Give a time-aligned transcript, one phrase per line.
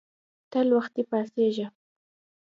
[0.51, 1.67] تل وختي پاڅیږه